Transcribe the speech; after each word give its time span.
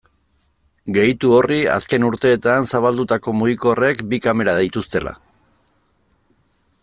Gehitu 0.95 1.33
horri 1.39 1.59
azken 1.73 2.07
urteetan 2.07 2.65
zabaldutako 2.75 3.35
mugikorrek 3.41 4.03
bi 4.13 4.21
kamera 4.27 4.55
dituztela. 4.61 5.15